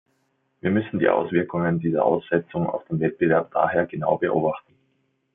[0.61, 4.73] Wir müssen die Auswirkungen dieser Aussetzung auf den Wettbewerb daher genau beobachten.